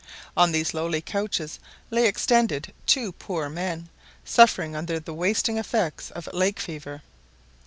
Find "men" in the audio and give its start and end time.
3.49-3.87